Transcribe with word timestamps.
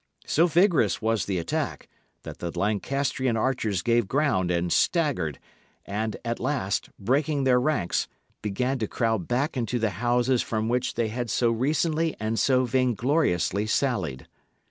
So 0.25 0.47
vigorous 0.47 0.99
was 0.99 1.25
the 1.25 1.37
attack, 1.37 1.87
that 2.23 2.39
the 2.39 2.49
Lancastrian 2.57 3.37
archers 3.37 3.83
gave 3.83 4.07
ground 4.07 4.49
and 4.49 4.73
staggered, 4.73 5.37
and, 5.85 6.17
at 6.25 6.39
last, 6.39 6.89
breaking 6.97 7.43
their 7.43 7.59
ranks, 7.59 8.07
began 8.41 8.79
to 8.79 8.87
crowd 8.87 9.27
back 9.27 9.55
into 9.55 9.77
the 9.77 9.91
houses 10.01 10.41
from 10.41 10.67
which 10.69 10.95
they 10.95 11.09
had 11.09 11.29
so 11.29 11.51
recently 11.51 12.15
and 12.19 12.39
so 12.39 12.65
vaingloriously 12.65 13.67
sallied. 13.67 14.25